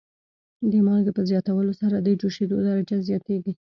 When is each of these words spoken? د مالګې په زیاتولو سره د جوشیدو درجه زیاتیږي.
د 0.71 0.73
مالګې 0.85 1.11
په 1.17 1.21
زیاتولو 1.29 1.73
سره 1.81 1.95
د 2.05 2.07
جوشیدو 2.19 2.55
درجه 2.67 2.97
زیاتیږي. 3.07 3.51